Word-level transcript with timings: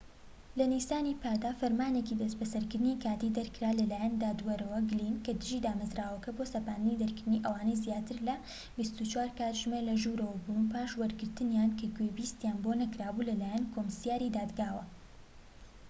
لە 0.57 0.65
نیسانی 0.73 1.19
پاردا، 1.23 1.51
فەرمانێکی 1.59 2.19
دەستبەسەرکردنی 2.21 2.99
کاتیی 3.03 3.35
دەرکرا 3.37 3.71
لەلایەن 3.79 4.13
دادوەر 4.23 4.61
گلین 4.89 5.15
لە 5.27 5.33
دژی 5.41 5.63
دامەزراوەکە 5.65 6.31
بۆ 6.35 6.43
سەپاندنی 6.53 6.99
دەرکردنی 7.01 7.43
ئەوانەی 7.45 7.81
زیاتر 7.83 8.17
لە 8.27 8.35
٢٤ 8.77 9.27
کاتژمێر 9.39 9.83
لەژوورەوە 9.89 10.39
بوون 10.43 10.65
پاش 10.73 10.91
وەرگرتنیان 11.01 11.71
کە 11.79 11.85
گوێبیستییان 11.97 12.57
بۆ 12.63 12.71
نەکرابوو 12.81 13.27
لەلایەن 13.29 13.69
کۆمسیاری 13.73 14.33
دادگاوە 14.37 14.83